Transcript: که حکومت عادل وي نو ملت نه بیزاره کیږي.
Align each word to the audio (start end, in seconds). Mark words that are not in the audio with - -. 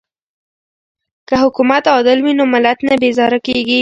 که 1.27 1.35
حکومت 1.43 1.83
عادل 1.93 2.19
وي 2.25 2.33
نو 2.39 2.45
ملت 2.53 2.77
نه 2.87 2.93
بیزاره 3.01 3.39
کیږي. 3.45 3.69